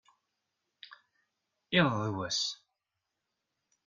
[1.79, 2.41] iḍ d wass